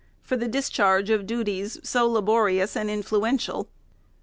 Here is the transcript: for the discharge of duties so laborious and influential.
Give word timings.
for 0.23 0.35
the 0.35 0.47
discharge 0.47 1.11
of 1.11 1.27
duties 1.27 1.77
so 1.83 2.07
laborious 2.09 2.75
and 2.75 2.89
influential. 2.89 3.67